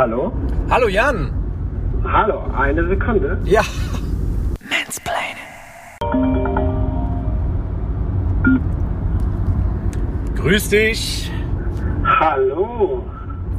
Hallo? 0.00 0.32
Hallo 0.70 0.88
Jan. 0.88 1.30
Hallo, 2.10 2.40
eine 2.56 2.88
Sekunde. 2.88 3.36
Ja. 3.44 3.60
Grüß 10.36 10.70
dich. 10.70 11.30
Hallo. 12.18 13.04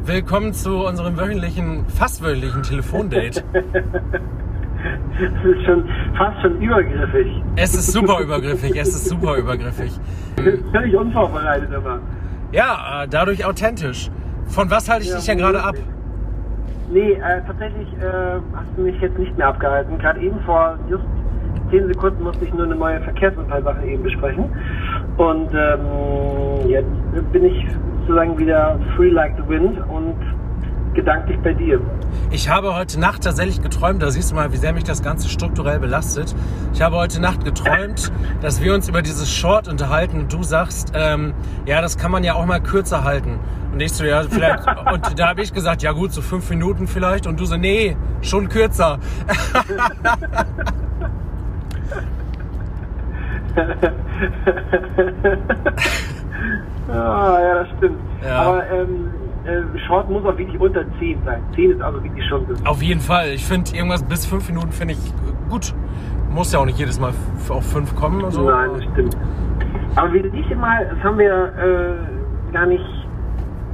Willkommen 0.03 0.51
zu 0.51 0.83
unserem 0.83 1.15
wöchentlichen, 1.15 1.85
fast 1.87 2.23
wöchentlichen 2.23 2.63
Telefondate. 2.63 3.43
Das 3.53 5.45
ist 5.45 5.63
schon 5.63 5.87
fast 6.17 6.41
schon 6.41 6.59
übergriffig. 6.59 7.43
Es 7.55 7.75
ist 7.75 7.91
super 7.91 8.19
übergriffig, 8.19 8.75
es 8.75 8.87
ist 8.87 9.09
super 9.09 9.37
übergriffig. 9.37 9.91
Völlig 10.71 10.95
unvorbereitet 10.95 11.69
immer. 11.71 11.99
Ja, 12.51 13.03
äh, 13.03 13.07
dadurch 13.07 13.45
authentisch. 13.45 14.09
Von 14.47 14.71
was 14.71 14.89
halte 14.89 15.03
ich 15.03 15.11
Ja, 15.11 15.17
dich 15.17 15.25
denn 15.27 15.37
gerade 15.37 15.63
ab? 15.63 15.75
Nee, 16.91 17.13
äh, 17.13 17.41
tatsächlich 17.47 17.87
äh, 17.93 18.41
hast 18.53 18.67
du 18.75 18.81
mich 18.81 18.99
jetzt 18.99 19.17
nicht 19.17 19.37
mehr 19.37 19.47
abgehalten. 19.47 19.97
Gerade 19.97 20.19
eben 20.19 20.37
vor 20.41 20.77
just 20.89 21.03
10 21.69 21.87
Sekunden 21.87 22.21
musste 22.21 22.43
ich 22.43 22.53
nur 22.53 22.65
eine 22.65 22.75
neue 22.75 22.99
Verkehrsunfallsache 22.99 23.85
eben 23.85 24.03
besprechen. 24.03 24.45
Und 25.15 25.49
ähm, 25.53 26.67
jetzt 26.67 27.31
bin 27.31 27.45
ich 27.45 27.65
sozusagen 28.01 28.37
wieder 28.37 28.77
free 28.97 29.09
like 29.09 29.33
the 29.37 29.47
wind 29.47 29.79
und 29.87 30.15
gedanklich 30.93 31.39
bei 31.39 31.53
dir. 31.53 31.79
Ich 32.33 32.47
habe 32.47 32.73
heute 32.75 32.97
Nacht 32.97 33.23
tatsächlich 33.25 33.61
geträumt, 33.61 34.01
da 34.01 34.09
siehst 34.09 34.31
du 34.31 34.35
mal, 34.35 34.53
wie 34.53 34.57
sehr 34.57 34.71
mich 34.71 34.85
das 34.85 35.03
Ganze 35.03 35.27
strukturell 35.27 35.79
belastet. 35.79 36.33
Ich 36.73 36.81
habe 36.81 36.95
heute 36.95 37.19
Nacht 37.19 37.43
geträumt, 37.43 38.09
dass 38.41 38.61
wir 38.61 38.73
uns 38.73 38.87
über 38.87 39.01
dieses 39.01 39.29
Short 39.29 39.67
unterhalten 39.67 40.21
und 40.21 40.31
du 40.31 40.41
sagst, 40.41 40.93
ähm, 40.95 41.33
ja, 41.65 41.81
das 41.81 41.97
kann 41.97 42.09
man 42.09 42.23
ja 42.23 42.35
auch 42.35 42.45
mal 42.45 42.61
kürzer 42.61 43.03
halten. 43.03 43.37
Und 43.73 43.81
ich 43.81 43.91
so, 43.91 44.05
ja, 44.05 44.23
vielleicht, 44.23 44.65
und 44.93 45.19
da 45.19 45.27
habe 45.27 45.41
ich 45.41 45.53
gesagt, 45.53 45.81
ja 45.81 45.91
gut, 45.91 46.13
so 46.13 46.21
fünf 46.21 46.49
Minuten 46.49 46.87
vielleicht. 46.87 47.27
Und 47.27 47.37
du 47.37 47.43
so, 47.45 47.57
nee, 47.57 47.97
schon 48.21 48.47
kürzer. 48.47 48.99
Ah, 56.91 57.39
ja, 57.39 57.53
das 57.55 57.67
stimmt. 57.77 57.99
Ja. 58.25 58.41
Aber 58.41 58.69
ähm, 58.69 59.11
äh, 59.15 59.20
Short 59.87 60.09
muss 60.09 60.23
auch 60.25 60.37
wirklich 60.37 60.59
unter 60.59 60.83
10 60.99 61.23
sein. 61.25 61.41
10 61.55 61.71
ist 61.71 61.81
also 61.81 62.03
wirklich 62.03 62.25
schon 62.27 62.47
das. 62.47 62.65
Auf 62.65 62.81
jeden 62.81 63.01
Fall. 63.01 63.29
Ich 63.29 63.45
finde 63.45 63.75
irgendwas 63.75 64.03
bis 64.03 64.25
fünf 64.25 64.47
Minuten 64.49 64.71
finde 64.71 64.93
ich 64.93 64.99
äh, 64.99 65.49
gut. 65.49 65.73
Muss 66.29 66.53
ja 66.53 66.59
auch 66.59 66.65
nicht 66.65 66.77
jedes 66.79 66.99
Mal 66.99 67.11
auf 67.49 67.65
fünf 67.65 67.95
kommen. 67.95 68.23
und 68.23 68.31
so. 68.31 68.49
Nein, 68.49 68.69
das 68.75 68.83
stimmt. 68.93 69.17
Aber 69.95 70.13
wir 70.13 70.21
sind 70.21 70.33
nicht 70.33 70.49
immer, 70.51 70.85
das 70.85 71.03
haben 71.03 71.17
wir 71.17 71.31
äh, 71.57 72.53
gar 72.53 72.65
nicht 72.65 72.85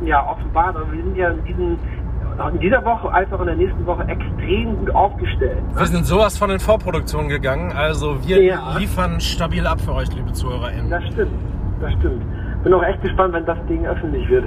ja, 0.03 0.25
offenbart, 0.27 0.75
aber 0.75 0.91
wir 0.91 1.03
sind 1.03 1.15
ja 1.15 1.29
in, 1.29 1.43
diesen, 1.45 1.77
in 2.53 2.59
dieser 2.59 2.83
Woche 2.85 3.11
als 3.11 3.31
auch 3.33 3.39
in 3.41 3.47
der 3.47 3.55
nächsten 3.55 3.85
Woche 3.85 4.03
extrem 4.07 4.77
gut 4.77 4.89
aufgestellt. 4.95 5.57
Wir 5.75 5.85
sind 5.85 6.05
sowas 6.05 6.37
von 6.37 6.49
in 6.49 6.59
Vorproduktion 6.59 7.27
gegangen. 7.27 7.71
Also 7.75 8.17
wir 8.27 8.41
Ja. 8.41 8.77
liefern 8.77 9.19
stabil 9.19 9.65
ab 9.67 9.79
für 9.81 9.93
euch, 9.93 10.11
liebe 10.15 10.31
ZuhörerInnen. 10.33 10.89
Das 10.89 11.03
stimmt, 11.11 11.31
das 11.81 11.91
stimmt. 11.93 12.23
Bin 12.63 12.73
auch 12.73 12.83
echt 12.83 13.01
gespannt, 13.03 13.33
wenn 13.33 13.45
das 13.45 13.57
Ding 13.67 13.85
öffentlich 13.85 14.27
wird. 14.29 14.45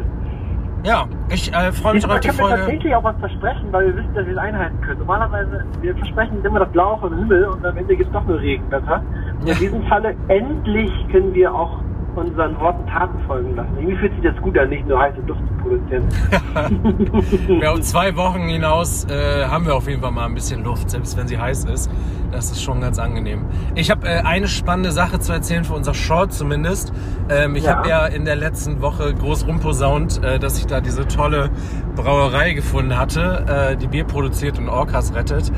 Ja, 0.83 1.06
ich 1.28 1.53
äh, 1.53 1.73
freue 1.73 1.95
mich 1.95 2.03
Diesmal 2.03 2.17
auf 2.17 2.20
die 2.20 2.28
können 2.28 2.39
wir 2.39 2.47
Folge. 2.47 2.62
tatsächlich 2.62 2.95
auch 2.95 3.05
was 3.05 3.17
versprechen, 3.19 3.69
weil 3.70 3.86
wir 3.86 3.97
wissen, 3.97 4.14
dass 4.14 4.27
wir 4.27 4.33
es 4.33 4.39
einhalten 4.39 4.81
können. 4.81 4.98
Normalerweise, 5.00 5.64
wir 5.83 5.95
versprechen 5.97 6.45
immer 6.45 6.61
das 6.61 6.70
Blaue 6.70 6.98
vom 6.98 7.17
Himmel 7.17 7.45
und 7.45 7.64
am 7.67 7.77
Ende 7.77 7.97
gibt 7.97 8.09
es 8.09 8.12
doch 8.12 8.27
nur 8.27 8.41
Regenwetter. 8.41 9.03
Ja. 9.45 9.53
in 9.53 9.58
diesem 9.58 9.83
Falle, 9.84 10.14
endlich 10.28 10.91
können 11.11 11.34
wir 11.34 11.55
auch 11.55 11.81
unseren 12.16 12.58
Worten 12.61 12.86
Taten 12.86 13.19
folgen 13.27 13.55
lassen. 13.56 13.70
Irgendwie 13.77 13.97
fühlt 13.97 14.14
sich 14.14 14.22
das 14.33 14.36
gut 14.42 14.56
an, 14.58 14.69
nicht 14.69 14.86
nur 14.86 14.98
heiße 15.00 15.20
Luft 15.27 15.41
zu 15.41 15.62
produzieren. 15.62 16.08
Ja, 17.61 17.73
auf 17.73 17.80
zwei 17.83 18.17
Wochen 18.17 18.40
hinaus 18.48 19.05
äh, 19.05 19.45
haben 19.46 19.67
wir 19.67 19.74
auf 19.74 19.89
jeden 19.89 20.01
Fall 20.02 20.11
mal 20.11 20.27
ein 20.27 20.35
bisschen 20.35 20.64
Luft, 20.64 20.90
selbst 20.90 21.17
wenn 21.17 21.29
sie 21.29 21.39
heiß 21.39 21.64
ist. 21.67 21.90
Das 22.33 22.51
ist 22.51 22.62
schon 22.62 22.80
ganz 22.80 22.98
angenehm. 22.98 23.45
Ich 23.74 23.90
habe 23.90 24.07
äh, 24.08 24.20
eine 24.23 24.46
spannende 24.48 24.92
Sache 24.92 25.18
zu 25.18 25.33
erzählen 25.33 25.64
für 25.64 25.74
unser 25.74 25.95
Short 25.95 26.33
zumindest. 26.33 26.92
Ähm, 27.29 27.57
ich 27.57 27.64
Ja. 27.64 27.77
habe 27.77 27.89
ja 27.89 28.07
in 28.07 28.24
der 28.24 28.36
letzten 28.36 28.80
Woche 28.83 29.12
groß 29.14 29.46
rumposaunt, 29.46 30.23
äh, 30.24 30.39
dass 30.39 30.58
ich 30.58 30.67
da 30.67 30.80
diese 30.80 31.06
tolle 31.08 31.51
Brauerei 31.96 32.52
gefunden 32.52 32.96
hatte, 32.98 33.45
äh, 33.73 33.77
die 33.77 33.86
Bier 33.89 34.05
produziert 34.05 34.58
und 34.58 34.68
Orcas 34.68 35.14
rettet. 35.14 35.51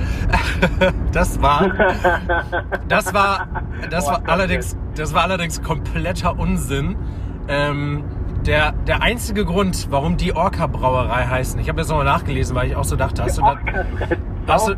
das 1.12 1.41
war, 1.43 1.71
das 2.88 3.12
war, 3.15 3.47
das 3.91 4.06
war 4.06 4.15
Orcas 4.15 4.28
allerdings, 4.32 4.77
das 4.94 5.14
war 5.14 5.22
allerdings 5.22 5.62
kompletter 5.62 6.38
Unsinn. 6.38 6.97
Ähm, 7.48 8.04
der, 8.47 8.72
der 8.72 9.03
einzige 9.03 9.44
Grund, 9.44 9.86
warum 9.91 10.16
die 10.16 10.34
Orca-Brauerei 10.34 11.26
heißen, 11.26 11.60
ich 11.60 11.69
habe 11.69 11.80
jetzt 11.80 11.88
nochmal 11.91 12.04
nachgelesen, 12.04 12.56
weil 12.56 12.69
ich 12.69 12.76
auch 12.76 12.84
so 12.84 12.97
dachte, 12.97 13.22
hast 13.22 13.38
du, 13.38 13.42
da. 13.42 13.56
Hast 14.48 14.66
du- 14.69 14.72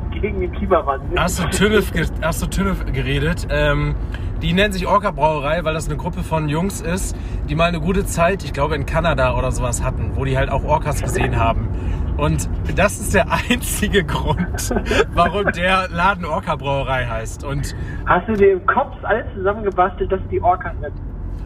hast 1.17 1.39
du 1.39 1.45
Tünnef, 1.49 1.91
hast 2.21 2.43
du 2.43 2.47
Tünnef 2.47 2.85
geredet? 2.93 3.47
Ähm, 3.49 3.95
die 4.43 4.53
nennen 4.53 4.75
sich 4.75 4.87
Orca-Brauerei, 4.87 5.65
weil 5.65 5.73
das 5.73 5.87
eine 5.89 5.97
Gruppe 5.97 6.23
von 6.23 6.51
Jungs 6.51 6.83
ist, 6.83 7.17
die 7.49 7.55
mal 7.55 7.69
eine 7.69 7.81
gute 7.81 8.05
Zeit, 8.05 8.45
ich 8.45 8.53
glaube 8.53 8.75
in 8.75 8.85
Kanada 8.85 9.35
oder 9.39 9.51
sowas 9.53 9.83
hatten, 9.83 10.11
wo 10.17 10.27
die 10.27 10.37
halt 10.37 10.51
auch 10.51 10.65
Orcas 10.65 11.01
gesehen 11.03 11.39
haben. 11.39 11.69
Und 12.17 12.49
das 12.77 13.01
ist 13.01 13.15
der 13.15 13.27
einzige 13.51 14.05
Grund, 14.05 14.75
warum 15.15 15.47
der 15.53 15.89
Laden 15.89 16.25
Orca-Brauerei 16.25 17.07
heißt. 17.07 17.45
Und 17.45 17.75
Hast 18.07 18.29
du 18.29 18.35
dir 18.35 18.53
im 18.53 18.67
Kopf 18.67 18.97
alles 19.03 19.27
zusammengebastelt, 19.35 20.11
dass 20.13 20.21
die 20.31 20.41
Orcas 20.41 20.73
retten? 20.81 21.01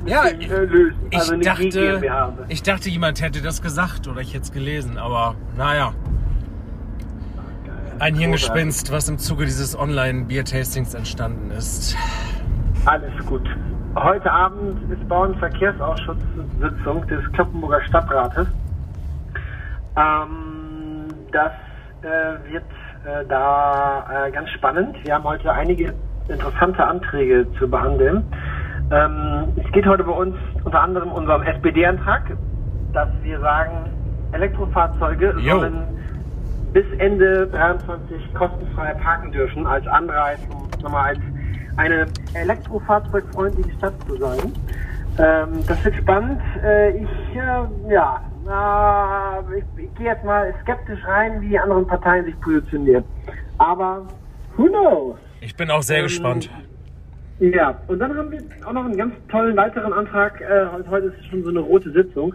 Ja, 0.07 0.27
äh, 0.27 0.65
lösen. 0.65 0.97
ich 1.11 1.19
also 1.19 1.37
dachte, 1.37 2.01
ich 2.49 2.63
dachte, 2.63 2.89
jemand 2.89 3.21
hätte 3.21 3.43
das 3.43 3.61
gesagt 3.61 4.07
oder 4.07 4.21
ich 4.21 4.33
hätte 4.33 4.45
es 4.45 4.53
gelesen, 4.53 4.97
aber 4.97 5.35
naja. 5.57 5.93
Ein 7.99 8.15
Hirngespinst, 8.15 8.93
was 8.93 9.09
im 9.09 9.19
Zuge 9.19 9.45
dieses 9.45 9.77
Online-Bier-Tastings 9.77 10.95
entstanden 10.95 11.51
ist. 11.51 11.97
Alles 12.85 13.13
gut. 13.27 13.43
Heute 13.97 14.31
Abend 14.31 14.91
ist 14.93 15.09
Bau- 15.09 15.25
und 15.25 15.37
Verkehrsausschusssitzung 15.39 17.07
des 17.09 17.33
Kloppenburger 17.33 17.83
Stadtrates. 17.83 18.47
Ähm, 19.97 20.58
das 21.33 21.53
äh, 22.03 22.53
wird 22.53 22.65
äh, 23.05 23.25
da 23.29 24.27
äh, 24.27 24.31
ganz 24.31 24.49
spannend. 24.51 24.97
Wir 25.05 25.15
haben 25.15 25.25
heute 25.25 25.53
einige 25.53 25.95
interessante 26.29 26.87
Anträge 26.87 27.47
zu 27.59 27.69
behandeln. 27.69 28.25
Ähm, 28.91 29.53
es 29.57 29.71
geht 29.73 29.87
heute 29.87 30.05
bei 30.05 30.13
uns 30.13 30.35
unter 30.65 30.81
anderem 30.81 31.11
um 31.11 31.19
unseren 31.19 31.43
SPD-Antrag, 31.43 32.23
dass 32.93 33.09
wir 33.23 33.39
sagen, 33.41 33.91
Elektrofahrzeuge 34.33 35.35
Jo. 35.39 35.59
sollen 35.59 35.83
bis 36.73 36.85
Ende 36.99 37.47
23 37.49 38.35
kostenfrei 38.35 38.95
parken 38.95 39.33
dürfen 39.33 39.67
als 39.67 39.87
Anreiz, 39.87 40.39
um 40.51 40.69
nochmal 40.83 41.15
als 41.15 41.21
eine 41.77 42.07
elektrofahrzeugfreundliche 42.35 43.71
Stadt 43.79 43.95
zu 44.07 44.17
sein. 44.17 44.53
Ähm, 45.19 45.65
das 45.67 45.85
wird 45.85 45.97
spannend. 45.97 46.41
Äh, 46.65 46.91
ich, 46.99 47.09
äh, 47.35 47.93
ja, 47.93 48.21
äh, 48.47 49.59
ich, 49.59 49.65
ich 49.85 49.95
gehe 49.97 50.07
jetzt 50.07 50.25
mal 50.25 50.55
skeptisch 50.63 51.05
rein, 51.07 51.41
wie 51.41 51.49
die 51.49 51.59
anderen 51.59 51.87
Parteien 51.87 52.25
sich 52.25 52.39
positionieren. 52.41 53.05
Aber 53.59 54.07
who 54.57 54.67
knows? 54.67 55.17
Ich 55.41 55.57
bin 55.57 55.71
auch 55.71 55.83
sehr 55.83 55.99
Ähm, 55.99 56.05
gespannt. 56.05 56.51
Ja, 57.41 57.79
und 57.87 57.99
dann 58.01 58.17
haben 58.17 58.31
wir 58.33 58.41
auch 58.67 58.73
noch 58.73 58.85
einen 58.85 58.97
ganz 58.97 59.15
tollen 59.29 59.57
weiteren 59.57 59.93
Antrag. 59.93 60.41
Äh, 60.41 60.67
heute- 60.89 61.07
ist 61.09 61.27
schon 61.27 61.43
so 61.45 61.51
eine 61.51 61.61
rote 61.61 61.91
Sitzung. 61.93 62.35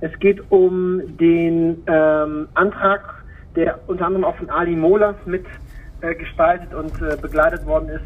Es 0.00 0.16
geht 0.18 0.40
um 0.50 1.00
den 1.18 1.82
ähm, 1.86 2.48
Antrag, 2.54 3.24
der 3.56 3.78
unter 3.88 4.06
anderem 4.06 4.24
auch 4.24 4.36
von 4.36 4.50
Ali 4.50 4.76
Molas 4.76 5.16
mit 5.24 5.44
äh, 6.02 6.14
gestaltet 6.14 6.74
und 6.74 6.92
äh, 7.00 7.16
begleitet 7.20 7.64
worden 7.66 7.88
ist. 7.88 8.04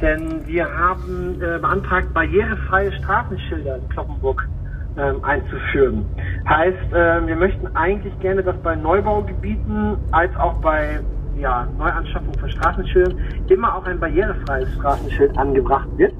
Denn 0.00 0.46
wir 0.46 0.66
haben 0.76 1.40
äh, 1.40 1.58
beantragt, 1.58 2.12
barrierefreie 2.12 2.92
Straßenschilder 2.92 3.76
in 3.76 3.88
Kloppenburg 3.88 4.48
ähm, 4.96 5.22
einzuführen. 5.24 6.10
Heißt, 6.48 6.92
äh, 6.92 7.26
wir 7.26 7.36
möchten 7.36 7.68
eigentlich 7.76 8.18
gerne, 8.18 8.42
dass 8.42 8.60
bei 8.62 8.74
Neubaugebieten 8.76 9.98
als 10.10 10.34
auch 10.36 10.60
bei 10.60 11.00
ja, 11.34 11.68
Neuanschaffung 11.78 12.36
von 12.36 12.48
Straßenschildern 12.48 13.18
immer 13.48 13.74
auch 13.74 13.86
ein 13.86 14.00
barrierefreies 14.00 14.68
Straßenschild 14.74 15.36
angebracht 15.38 15.88
wird, 15.96 16.14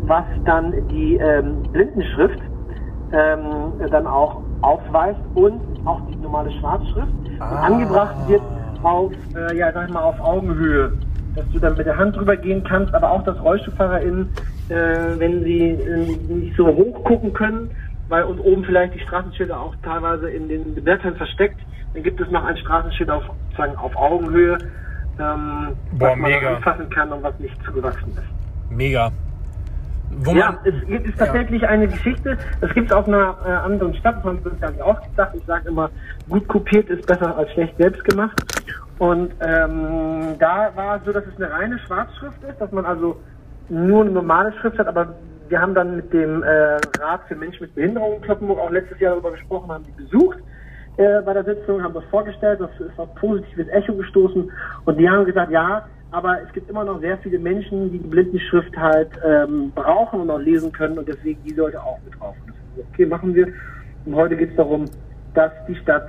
was 0.00 0.26
dann 0.44 0.74
die 0.90 1.16
ähm, 1.16 1.62
Blindenschrift 1.72 2.38
ähm, 3.12 3.72
dann 3.90 4.06
auch 4.06 4.42
aufweist 4.60 5.20
und 5.34 5.62
auch 5.84 6.06
die 6.08 6.16
normale 6.20 6.50
Schwarzschrift 6.52 7.12
Ah. 7.40 7.60
angebracht 7.62 8.16
wird 8.26 8.42
auf, 8.82 9.12
äh, 9.34 9.56
ja, 9.56 9.72
sag 9.72 9.84
ich 9.86 9.90
mal, 9.90 10.02
auf 10.02 10.20
Augenhöhe, 10.20 10.92
dass 11.34 11.44
du 11.52 11.58
dann 11.58 11.76
mit 11.76 11.86
der 11.86 11.96
Hand 11.96 12.16
drüber 12.16 12.36
gehen 12.36 12.64
kannst, 12.64 12.94
aber 12.94 13.10
auch, 13.10 13.22
dass 13.24 13.40
RollstuhlfahrerInnen, 13.42 14.28
äh, 14.68 14.74
wenn 15.18 15.44
sie 15.44 15.70
äh, 15.70 16.16
nicht 16.28 16.56
so 16.56 16.66
hoch 16.66 17.04
gucken 17.04 17.32
können, 17.32 17.70
weil 18.08 18.24
und 18.24 18.40
oben 18.40 18.64
vielleicht 18.64 18.94
die 18.94 19.00
Straßenschilder 19.00 19.58
auch 19.58 19.74
teilweise 19.82 20.28
in 20.30 20.48
den 20.48 20.74
Blättern 20.74 21.16
versteckt, 21.16 21.60
dann 21.94 22.02
gibt 22.02 22.20
es 22.20 22.30
noch 22.30 22.44
ein 22.44 22.56
Straßenschild 22.56 23.10
auf, 23.10 23.24
sozusagen 23.50 23.76
auf 23.76 23.96
Augenhöhe, 23.96 24.58
ähm, 25.18 25.76
Boah, 25.92 26.10
was 26.10 26.16
man 26.18 26.30
mega. 26.30 26.56
anfassen 26.56 26.90
kann 26.90 27.12
und 27.12 27.22
was 27.22 27.38
nicht 27.38 27.56
zugewachsen 27.64 28.12
ist. 28.16 28.70
Mega. 28.70 29.10
Wo 30.12 30.32
ja, 30.32 30.52
man, 30.52 30.58
es 30.64 31.08
ist 31.08 31.18
tatsächlich 31.18 31.66
eine 31.66 31.86
Geschichte. 31.86 32.36
Das 32.60 32.74
gibt 32.74 32.90
es 32.90 32.96
auf 32.96 33.06
einer 33.06 33.36
äh, 33.46 33.48
anderen 33.48 33.94
Stadt, 33.94 34.16
das 34.18 34.24
haben 34.24 34.44
wir 34.44 34.50
uns 34.50 34.60
gar 34.60 34.70
nicht 34.72 34.82
ausgedacht. 34.82 35.30
Ich 35.36 35.44
sage 35.44 35.68
immer, 35.68 35.88
gut 36.28 36.48
kopiert 36.48 36.88
ist 36.88 37.06
besser 37.06 37.36
als 37.36 37.50
schlecht 37.52 37.76
selbst 37.76 38.02
gemacht. 38.04 38.36
Und 39.00 39.32
ähm, 39.40 40.36
da 40.38 40.72
war 40.74 40.96
es 40.96 41.04
so, 41.06 41.12
dass 41.12 41.24
es 41.24 41.34
eine 41.36 41.50
reine 41.50 41.78
Schwarzschrift 41.78 42.36
ist, 42.44 42.60
dass 42.60 42.70
man 42.70 42.84
also 42.84 43.16
nur 43.70 44.02
eine 44.02 44.10
normale 44.10 44.52
Schrift 44.60 44.78
hat, 44.78 44.88
aber 44.88 45.14
wir 45.48 45.58
haben 45.58 45.74
dann 45.74 45.96
mit 45.96 46.12
dem 46.12 46.42
äh, 46.42 46.76
Rat 47.00 47.22
für 47.26 47.34
Menschen 47.34 47.62
mit 47.62 47.74
Behinderung 47.74 48.16
in 48.16 48.20
Kloppenburg 48.20 48.58
auch 48.58 48.70
letztes 48.70 49.00
Jahr 49.00 49.12
darüber 49.12 49.30
gesprochen, 49.30 49.72
haben 49.72 49.84
die 49.84 50.02
besucht 50.02 50.36
äh, 50.98 51.22
bei 51.22 51.32
der 51.32 51.44
Sitzung, 51.44 51.82
haben 51.82 51.94
das 51.94 52.04
vorgestellt, 52.10 52.60
das 52.60 52.68
ist 52.78 52.98
auf 52.98 53.14
positives 53.14 53.68
Echo 53.68 53.94
gestoßen 53.94 54.50
und 54.84 54.98
die 54.98 55.08
haben 55.08 55.24
gesagt, 55.24 55.50
ja, 55.50 55.88
aber 56.10 56.42
es 56.42 56.52
gibt 56.52 56.68
immer 56.68 56.84
noch 56.84 57.00
sehr 57.00 57.16
viele 57.18 57.38
Menschen, 57.38 57.90
die 57.90 58.00
die 58.00 58.06
Blindenschrift 58.06 58.76
halt 58.76 59.12
ähm, 59.26 59.72
brauchen 59.74 60.20
und 60.20 60.30
auch 60.30 60.40
lesen 60.40 60.72
können 60.72 60.98
und 60.98 61.08
deswegen 61.08 61.42
die 61.44 61.54
sollte 61.54 61.82
auch 61.82 61.98
mit 62.04 62.20
drauf. 62.20 62.36
Okay, 62.92 63.06
machen 63.06 63.34
wir. 63.34 63.48
Und 64.04 64.14
heute 64.14 64.36
geht 64.36 64.50
es 64.50 64.56
darum, 64.56 64.84
dass 65.32 65.52
die 65.66 65.76
Stadt 65.76 66.08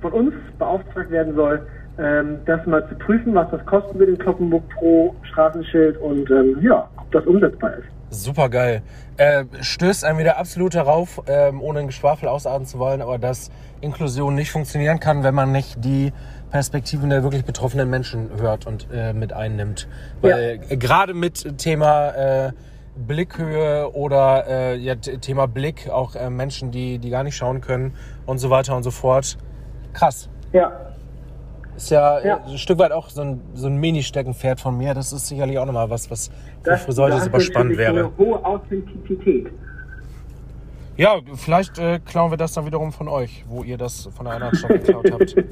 von 0.00 0.12
uns 0.12 0.32
beauftragt 0.58 1.10
werden 1.10 1.34
soll, 1.34 1.66
ähm, 2.00 2.38
das 2.46 2.64
mal 2.66 2.86
zu 2.88 2.94
prüfen, 2.96 3.34
was 3.34 3.50
das 3.50 3.64
kosten 3.66 3.98
wird 3.98 4.10
in 4.10 4.18
Kloppenburg 4.18 4.62
pro 4.70 5.14
Straßenschild 5.30 5.98
und 5.98 6.30
ähm, 6.30 6.58
ja, 6.62 6.88
ob 6.96 7.10
das 7.12 7.26
umsetzbar 7.26 7.74
ist. 7.74 7.84
Super 8.10 8.48
geil. 8.48 8.82
Äh, 9.18 9.44
stößt 9.60 10.04
einem 10.04 10.18
wieder 10.18 10.38
absolut 10.38 10.74
darauf, 10.74 11.22
ähm, 11.28 11.60
ohne 11.60 11.80
ein 11.80 11.86
Geschwafel 11.86 12.28
ausatmen 12.28 12.66
zu 12.66 12.78
wollen, 12.78 13.02
aber 13.02 13.18
dass 13.18 13.50
Inklusion 13.80 14.34
nicht 14.34 14.50
funktionieren 14.50 14.98
kann, 14.98 15.22
wenn 15.22 15.34
man 15.34 15.52
nicht 15.52 15.84
die 15.84 16.12
Perspektiven 16.50 17.10
der 17.10 17.22
wirklich 17.22 17.44
betroffenen 17.44 17.88
Menschen 17.88 18.30
hört 18.40 18.66
und 18.66 18.88
äh, 18.92 19.12
mit 19.12 19.32
einnimmt. 19.32 19.86
Weil 20.22 20.60
äh, 20.68 20.76
gerade 20.76 21.14
mit 21.14 21.58
Thema 21.58 22.10
äh, 22.48 22.52
Blickhöhe 22.96 23.92
oder 23.94 24.46
äh, 24.48 24.76
ja, 24.76 24.96
Thema 24.96 25.46
Blick, 25.46 25.88
auch 25.88 26.16
äh, 26.16 26.28
Menschen, 26.30 26.72
die, 26.72 26.98
die 26.98 27.10
gar 27.10 27.22
nicht 27.22 27.36
schauen 27.36 27.60
können 27.60 27.94
und 28.26 28.38
so 28.38 28.50
weiter 28.50 28.76
und 28.76 28.82
so 28.82 28.90
fort. 28.90 29.38
Krass. 29.92 30.28
Ja, 30.52 30.72
Ist 31.80 31.88
ja, 31.90 32.20
Ja. 32.22 32.36
äh, 32.46 32.50
ein 32.50 32.58
Stück 32.58 32.78
weit 32.78 32.92
auch 32.92 33.08
so 33.08 33.22
ein, 33.22 33.40
so 33.54 33.66
ein 33.66 33.76
Mini-Steckenpferd 33.76 34.60
von 34.60 34.76
mir. 34.76 34.92
Das 34.92 35.14
ist 35.14 35.28
sicherlich 35.28 35.58
auch 35.58 35.64
nochmal 35.64 35.88
was, 35.88 36.10
was 36.10 36.28
für 36.28 36.34
das 36.70 36.82
Friseure 36.84 37.18
super 37.20 37.40
spannend 37.40 37.76
natürlich 37.76 37.94
wäre. 37.96 38.06
Eine 38.06 38.16
hohe 38.18 38.44
Authentizität. 38.44 39.46
Ja, 40.98 41.14
vielleicht 41.36 41.78
äh, 41.78 41.98
klauen 42.04 42.30
wir 42.30 42.36
das 42.36 42.52
dann 42.52 42.66
wiederum 42.66 42.92
von 42.92 43.08
euch, 43.08 43.44
wo 43.48 43.62
ihr 43.62 43.78
das 43.78 44.10
von 44.14 44.26
einer 44.26 44.36
anderen 44.36 44.56
Stadt 44.56 44.70
geklaut 44.84 45.10
habt. 45.10 45.34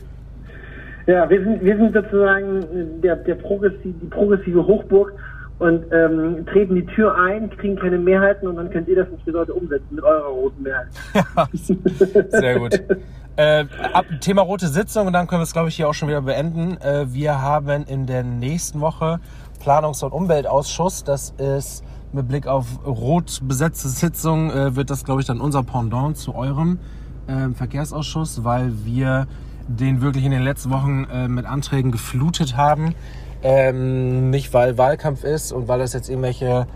Ja, 1.07 1.31
wir 1.31 1.43
sind, 1.43 1.65
wir 1.65 1.75
sind 1.75 1.95
sozusagen 1.95 2.59
äh, 2.65 3.01
der, 3.01 3.17
der 3.17 3.37
progressive, 3.37 3.95
die 4.03 4.07
progressive 4.09 4.67
Hochburg 4.67 5.15
und 5.59 5.87
ähm, 5.91 6.45
treten 6.53 6.75
die 6.75 6.85
Tür 6.85 7.15
ein, 7.19 7.49
kriegen 7.49 7.77
keine 7.77 7.97
Mehrheiten 7.97 8.47
und 8.47 8.57
dann 8.57 8.69
könnt 8.69 8.89
ihr 8.89 8.97
das 8.97 9.07
für 9.25 9.31
Leute 9.31 9.55
umsetzen 9.55 9.87
mit 9.95 10.05
eurer 10.05 10.29
roten 10.29 10.63
Mehrheit. 10.63 10.89
Sehr 12.29 12.59
gut. 12.59 12.83
Äh, 13.39 13.67
ab, 13.93 14.05
Thema 14.21 14.43
rote 14.43 14.67
Sitzung 14.67 15.07
und 15.07 15.13
dann 15.13 15.29
können 15.29 15.39
wir 15.39 15.45
es, 15.45 15.53
glaube 15.53 15.69
ich, 15.69 15.77
hier 15.77 15.89
auch 15.89 15.95
schon 15.95 16.09
wieder 16.09 16.23
beenden. 16.23 16.77
Äh, 16.79 17.07
wir 17.15 17.41
haben 17.41 17.85
in 17.85 18.05
der 18.05 18.25
nächsten 18.25 18.81
Woche 18.81 19.21
Planungs- 19.63 20.05
und 20.05 20.11
Umweltausschuss. 20.11 21.05
Das 21.05 21.31
ist 21.39 21.85
mit 22.13 22.27
Blick 22.27 22.49
auf 22.49 22.67
rot 22.85 23.39
besetzte 23.45 23.91
Sitzung, 23.91 24.51
äh, 24.51 24.75
wird 24.75 24.91
das, 24.91 25.05
glaube 25.05 25.21
ich, 25.21 25.29
dann 25.29 25.41
unser 25.41 25.63
Pendant 25.63 26.17
zu 26.17 26.35
eurem 26.35 26.81
ähm, 27.29 27.55
Verkehrsausschuss, 27.55 28.43
weil 28.43 28.85
wir 28.85 29.29
den 29.69 30.01
wirklich 30.01 30.25
in 30.25 30.33
den 30.33 30.43
letzten 30.43 30.71
Wochen 30.71 31.05
äh, 31.05 31.29
mit 31.29 31.47
Anträgen 31.47 31.93
geflutet 31.93 32.57
haben. 32.57 32.97
Ähm, 33.45 34.31
nicht 34.31 34.53
weil 34.53 34.79
Wahlkampf 34.79 35.23
ist 35.23 35.53
und 35.53 35.69
weil 35.69 35.79
das 35.79 35.93
jetzt 35.93 36.09
irgendwelche 36.09 36.67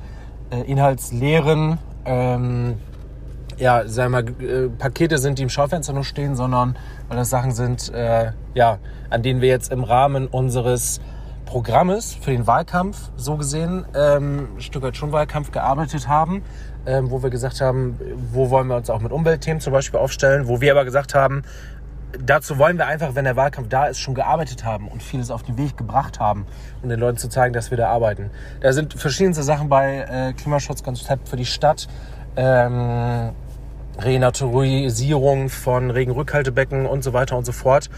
äh, 0.51 0.61
inhaltsleeren 0.61 1.79
ähm, 2.05 2.77
ja, 3.63 3.87
sagen 3.87 4.13
wir 4.13 4.23
mal, 4.23 4.45
äh, 4.45 4.69
Pakete 4.71 5.19
sind, 5.19 5.39
die 5.39 5.45
im 5.45 5.49
Schaufenster 5.49 5.93
nur 5.93 6.03
stehen, 6.03 6.35
sondern 6.35 6.77
weil 7.09 7.17
das 7.17 7.31
Sachen 7.31 7.53
sind, 7.53 7.95
äh, 7.95 8.33
ja, 8.55 8.79
an 9.09 9.23
denen 9.23 9.41
wir 9.41 9.49
jetzt 9.49 9.71
im 9.71 9.85
Rahmen 9.85 10.27
unseres 10.27 11.01
Programmes 11.47 12.13
für 12.13 12.33
den 12.33 12.49
Wahlkampf, 12.49 13.11
so 13.17 13.37
gesehen, 13.37 13.85
ähm, 13.95 14.49
ein 14.57 14.61
Stück 14.61 14.83
weit 14.83 14.97
schon 14.97 15.13
Wahlkampf 15.13 15.53
gearbeitet 15.53 16.09
haben, 16.09 16.43
ähm, 16.87 17.13
wo 17.13 17.23
wir 17.23 17.31
gesagt 17.31 17.61
haben, 17.61 18.01
wo 18.33 18.51
wollen 18.51 18.67
wir 18.67 18.77
uns 18.77 18.91
auch 18.91 19.01
mit 19.01 19.13
Umweltthemen 19.13 19.61
zum 19.61 19.73
Beispiel 19.73 20.01
aufstellen, 20.01 20.49
wo 20.49 20.61
wir 20.61 20.73
aber 20.73 20.85
gesagt 20.85 21.15
haben, 21.15 21.43
dazu 22.19 22.59
wollen 22.59 22.79
wir 22.79 22.89
einfach, 22.89 23.15
wenn 23.15 23.27
der 23.27 23.37
Wahlkampf 23.37 23.69
da 23.69 23.87
ist, 23.87 24.01
schon 24.01 24.15
gearbeitet 24.15 24.65
haben 24.65 24.89
und 24.89 25.05
vieles 25.05 25.31
auf 25.31 25.45
den 25.45 25.57
Weg 25.57 25.77
gebracht 25.77 26.19
haben, 26.19 26.47
um 26.83 26.89
den 26.89 26.99
Leuten 26.99 27.19
zu 27.19 27.29
zeigen, 27.29 27.55
dass 27.55 27.71
wir 27.71 27.79
da 27.79 27.91
arbeiten. 27.91 28.31
Da 28.61 28.73
sind 28.73 28.95
verschiedenste 28.95 29.45
Sachen 29.45 29.69
bei 29.69 29.99
äh, 29.99 30.33
Klimaschutzkonzept 30.33 31.29
für 31.29 31.37
die 31.37 31.47
Stadt, 31.47 31.87
ähm, 32.35 33.31
Renaturisierung 33.99 35.49
von 35.49 35.91
Regenrückhaltebecken 35.91 36.87
und 36.87 37.05
so 37.05 37.13
weiter 37.13 37.37
und 37.37 37.45
so 37.45 37.53
fort. 37.53 37.91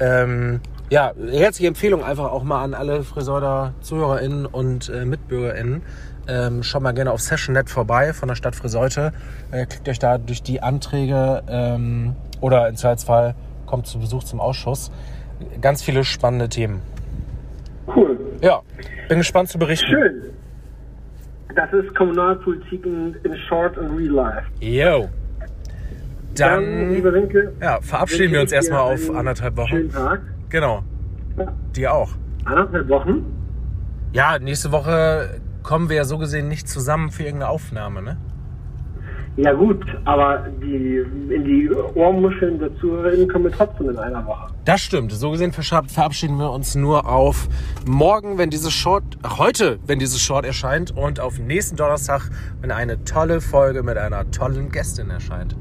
Ähm, 0.00 0.60
ja, 0.90 1.12
herzliche 1.30 1.68
Empfehlung 1.68 2.04
einfach 2.04 2.30
auch 2.30 2.42
mal 2.42 2.62
an 2.62 2.74
alle 2.74 3.02
Friseuder 3.02 3.74
ZuhörerInnen 3.80 4.46
und 4.46 4.88
äh, 4.88 5.04
MitbürgerInnen. 5.04 5.82
Ähm, 6.28 6.62
schaut 6.62 6.82
mal 6.82 6.92
gerne 6.92 7.10
auf 7.10 7.20
Session.net 7.20 7.68
vorbei 7.68 8.12
von 8.12 8.28
der 8.28 8.34
Stadt 8.34 8.54
Friseute. 8.54 9.12
Äh, 9.50 9.66
klickt 9.66 9.88
euch 9.88 9.98
da 9.98 10.18
durch 10.18 10.42
die 10.42 10.62
Anträge 10.62 11.42
ähm, 11.48 12.14
oder 12.40 12.68
im 12.68 12.76
Zweifelsfall 12.76 13.34
kommt 13.66 13.86
zu 13.86 13.98
Besuch 13.98 14.24
zum 14.24 14.40
Ausschuss. 14.40 14.90
Ganz 15.60 15.82
viele 15.82 16.04
spannende 16.04 16.48
Themen. 16.48 16.82
Cool. 17.86 18.18
Ja, 18.40 18.60
bin 19.08 19.18
gespannt 19.18 19.48
zu 19.48 19.58
berichten. 19.58 19.90
Schön. 19.90 20.22
Das 21.54 21.72
ist 21.72 21.94
Kommunalpolitik 21.94 22.86
in, 22.86 23.16
in 23.24 23.36
Short 23.48 23.76
and 23.76 23.98
Real 23.98 24.12
Life. 24.12 24.46
Yo. 24.60 25.08
Dann, 26.36 26.90
lieber 26.92 27.12
Winke, 27.12 27.52
ja, 27.60 27.80
verabschieden 27.80 28.32
wir 28.32 28.40
uns 28.40 28.52
erstmal 28.52 28.80
auf 28.80 29.10
anderthalb 29.14 29.56
Wochen. 29.56 29.68
Schönen 29.68 29.92
Tag. 29.92 30.20
Genau. 30.48 30.82
Dir 31.76 31.92
auch. 31.92 32.10
Anderthalb 32.44 32.88
Wochen? 32.88 33.24
Ja, 34.12 34.38
nächste 34.38 34.72
Woche 34.72 35.40
kommen 35.62 35.88
wir 35.88 35.96
ja 35.96 36.04
so 36.04 36.18
gesehen 36.18 36.48
nicht 36.48 36.68
zusammen 36.68 37.10
für 37.10 37.22
irgendeine 37.22 37.50
Aufnahme, 37.50 38.02
ne? 38.02 38.16
Ja 39.36 39.54
gut, 39.54 39.82
aber 40.04 40.46
die, 40.60 40.98
in 41.32 41.44
die 41.44 41.70
Ohrmuscheln 41.94 42.58
der 42.58 42.76
ZuhörerInnen 42.76 43.26
kommen 43.30 43.44
wir 43.44 43.52
trotzdem 43.52 43.88
in 43.88 43.96
einer 43.96 44.26
Woche. 44.26 44.52
Das 44.66 44.82
stimmt. 44.82 45.10
So 45.12 45.30
gesehen 45.30 45.52
verabschieden 45.52 46.36
wir 46.36 46.50
uns 46.50 46.74
nur 46.74 47.08
auf 47.08 47.48
morgen, 47.86 48.36
wenn 48.36 48.50
dieses 48.50 48.74
Short, 48.74 49.04
heute, 49.38 49.78
wenn 49.86 49.98
dieses 49.98 50.20
Short 50.20 50.44
erscheint 50.44 50.90
und 50.94 51.18
auf 51.18 51.38
nächsten 51.38 51.76
Donnerstag, 51.76 52.28
wenn 52.60 52.70
eine 52.70 53.02
tolle 53.04 53.40
Folge 53.40 53.82
mit 53.82 53.96
einer 53.96 54.30
tollen 54.30 54.70
Gästin 54.70 55.08
erscheint. 55.08 55.56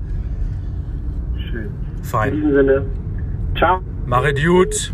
Schön. 2.01 2.03
In 2.03 2.05
Fein. 2.05 2.35
diesem 2.35 2.53
Sinne, 2.53 2.85
ciao. 3.57 3.81
Mach 4.05 4.25
it 4.25 4.43
gut. 4.43 4.93